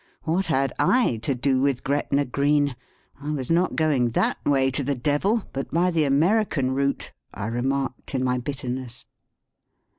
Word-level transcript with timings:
What 0.23 0.47
had 0.47 0.73
I 0.79 1.17
to 1.17 1.35
do 1.35 1.61
with 1.61 1.83
Gretna 1.83 2.25
Green? 2.25 2.75
I 3.21 3.29
was 3.33 3.51
not 3.51 3.75
going 3.75 4.09
that 4.13 4.39
way 4.45 4.71
to 4.71 4.83
the 4.83 4.95
Devil, 4.95 5.43
but 5.53 5.69
by 5.69 5.91
the 5.91 6.05
American 6.05 6.71
route, 6.71 7.11
I 7.35 7.45
remarked 7.45 8.15
in 8.15 8.23
my 8.23 8.39
bitterness. 8.39 9.05